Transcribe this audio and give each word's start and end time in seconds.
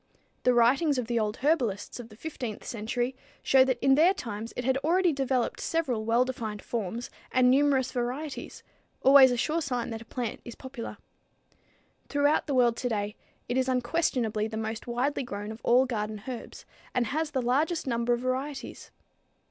The 0.41 0.53
writings 0.55 0.97
of 0.97 1.05
the 1.05 1.19
old 1.19 1.37
herbalists 1.45 1.99
of 1.99 2.09
the 2.09 2.17
15th 2.17 2.63
century 2.63 3.15
show 3.43 3.63
that 3.63 3.77
in 3.85 3.93
their 3.93 4.15
times 4.15 4.51
it 4.57 4.63
had 4.65 4.77
already 4.77 5.13
developed 5.13 5.61
several 5.61 6.03
well 6.05 6.25
defined 6.25 6.63
forms 6.63 7.11
and 7.31 7.51
numerous 7.51 7.91
varieties, 7.91 8.63
always 9.03 9.29
a 9.29 9.37
sure 9.37 9.61
sign 9.61 9.91
that 9.91 10.01
a 10.01 10.05
plant 10.05 10.41
is 10.43 10.55
popular. 10.55 10.97
Throughout 12.09 12.47
the 12.47 12.55
world 12.55 12.77
today 12.77 13.15
it 13.47 13.57
is 13.57 13.69
unquestionably 13.69 14.47
the 14.47 14.57
most 14.57 14.87
widely 14.87 15.21
grown 15.21 15.51
of 15.51 15.61
all 15.63 15.85
garden 15.85 16.23
herbs, 16.27 16.65
and 16.95 17.05
has 17.05 17.29
the 17.29 17.39
largest 17.43 17.85
number 17.85 18.11
of 18.13 18.21
varieties. 18.21 18.89